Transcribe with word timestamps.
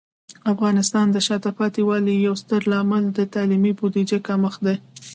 د 0.03 0.03
افغانستان 0.53 1.05
د 1.11 1.17
شاته 1.27 1.51
پاتې 1.59 1.81
والي 1.87 2.13
یو 2.25 2.33
ستر 2.41 2.61
عامل 2.75 3.03
د 3.17 3.19
تعلیمي 3.33 3.71
بودیجه 3.79 4.17
کمښت 4.27 4.59
دی. 4.67 4.75